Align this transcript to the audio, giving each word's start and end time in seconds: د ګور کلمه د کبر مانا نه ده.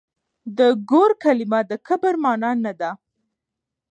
د 0.57 0.59
ګور 0.89 1.11
کلمه 1.23 1.59
د 1.69 1.71
کبر 1.87 2.13
مانا 2.23 2.51
نه 2.63 2.73
ده. 2.79 2.91